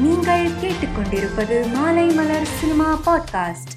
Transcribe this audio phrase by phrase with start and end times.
[0.00, 3.72] நீங்கள் கேட்டுக்கொண்டிருப்பது மாலை மலர் சினிமா பாட்காஸ்ட்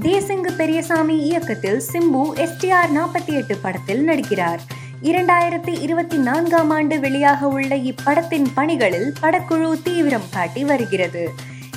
[0.00, 4.58] தேசங்கு பெரியசாமி இயக்கத்தில் சிம்பு எஸ்டிஆர் நாற்பத்தி எட்டு படத்தில் நடிக்கிறார்.
[5.02, 11.30] இரண்டாயிரத்தி இருபத்தி நான்காம் ஆண்டு வெளியாக உள்ள இப்படத்தின் பணிகளில் படக்குழு தீவிரம் காட்டி வருகிறது.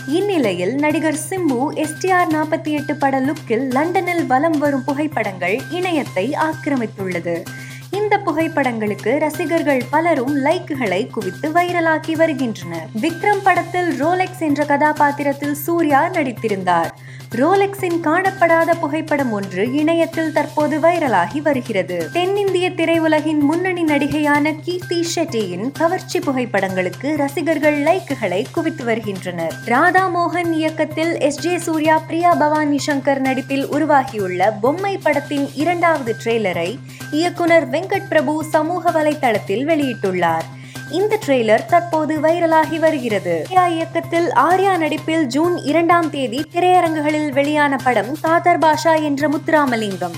[0.07, 7.43] இந்நிலையில் நடிகர் சிம்பு எஸ்டிஆர் நாற்பத்தி எட்டு பட லுக்கில் லண்டனில் வலம் வரும் புகைப்படங்கள் இணையத்தை ஆக்கிரமித்துள்ளது.
[7.91, 12.87] இந்த புகைப்படங்களுக்கு ரசிகர்கள் பலரும் லைக்குகளை குவித்து வைரலாக்கி வருகின்றனர்.
[13.01, 16.89] விக்ரம் படத்தில் ரோலெக்ஸ் என்ற கதாபாத்திரத்தில் சூர்யா நடித்திருந்தார்.
[17.35, 22.09] ரோலெக்ஸின் காணப்படாத புகைப்படம் ஒன்று இணையத்தில் தற்போது வைரலாகி வருகிறது.
[22.11, 29.53] தென்னிந்திய திரையுலகின் முன்னணி நடிகையான கீர்த்தி ஷெட்டியின் கவர்ச்சி புகைப்படங்களுக்கு ரசிகர்கள் லைக்குகளை குவித்து வருகின்றனர்.
[29.65, 31.39] ராதா மோகன் இயக்கத்தில் எஸ்.
[31.39, 31.57] ஜே.
[31.57, 36.79] சூர்யா பிரியா பவானி சங்கர் நடிப்பில் உருவாகியுள்ள பொம்மை படத்தின் இரண்டாவது ட்ரெய்லரை
[37.11, 40.45] இயக்குனர் வெங்கட் பிரபு சமூக வலைதளத்தில் வெளியிட்டுள்ளார்.
[40.91, 43.45] இந்த ட்ரெய்லர் தற்போது வைரலாகி வருகிறது.
[43.49, 50.15] ஆர்யா இயக்கத்தில் ஆர்யா நடிப்பில் ஜூன் இரண்டாம் தேதி திரையரங்குகளில் வெளியான படம் தாதர் பாஷா என்ற முத்துராமலிங்கம்.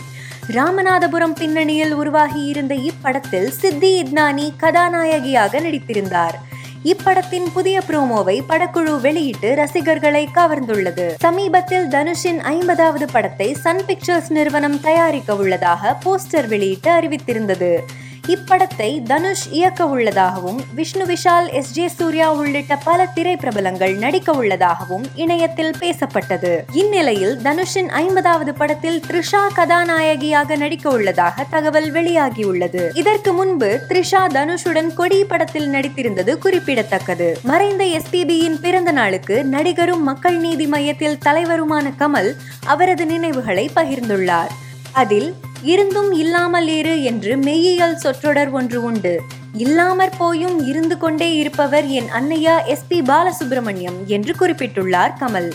[0.47, 6.37] ராமநாதபுரம் பின்னணியில் உருவாகி இருந்த இப்படத்தில் சித்தி இத்னானி கதாநாயகியாக நடித்திருந்தார்.
[6.83, 11.13] இப்படத்தின் புதிய ப்ரோமோவை படக்குழு வெளியிட்டு ரசிகர்களை கவர்ந்துள்ளது.
[11.19, 17.79] சமீபத்தில் தனுஷின் ஐம்பதாவது படத்தை சன் பிக்சர்ஸ் நிறுவனம் தயாரிக்க உள்ளதாக போஸ்டர் வெளியிட்டு அறிவித்திருந்தது.
[18.27, 21.71] இப்படத்தை தனுஷ் இயக்க உள்ளதாகவும் விஷ்ணு விஷால் எஸ்.
[21.71, 21.87] ஜே.
[21.87, 26.59] சூர்யா உள்ளிட்ட பல திரைப்பிரபலங்கள் நடிக்க உள்ளதாகவும் இணையத்தில் பேசப்பட்டது.
[26.73, 32.97] இந்நிலையில் தனுஷின் ஐம்பதாவது படத்தில் த்ரிஷா கதாநாயகியாக நடிக்க உள்ளதாக தகவல் வெளியாகியுள்ளது.
[32.97, 37.39] இதற்கு முன்பு த்ரிஷா தனுஷுடன் கொடி படத்தில் நடித்திருந்தது குறிப்பிடத்தக்கது.
[37.43, 42.33] மறைந்த எஸ்பிபியின் பிறந்த நாளுக்கு நடிகரும் மக்கள் நீதி மையத்தில் தலைவருமான கமல்
[42.65, 44.49] அவரது நினைவுகளை பகிர்ந்துள்ளார்.
[44.91, 49.21] அதில் இருந்தும் இல்லாமல் இரு என்று மெய்யியல் சொற்றொடர் ஒன்று உண்டு.
[49.53, 55.51] இல்லாமற் போயும் இருந்து கொண்டே இருப்பவர் என் அன்னையா எஸ் பி பாலசுப்ரமணியம் என்று குறிப்பிட்டுள்ளார் கமல்.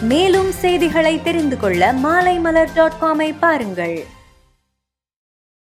[0.00, 4.04] மேலும் செய்திகளை தெரிந்து கொள்ள மாலைமலர் டாட் காமை பாருங்கள்.